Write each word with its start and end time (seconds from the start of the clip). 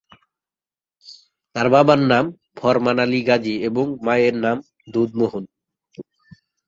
তার 1.55 1.67
বাবার 1.73 1.99
নাম 2.11 2.25
ফরমান 2.57 2.97
আলী 3.03 3.19
গাজী 3.27 3.55
এবং 3.67 3.85
মায়ের 4.05 4.35
নাম 4.43 4.57
দুধ 4.87 5.09
মেহের। 5.17 5.45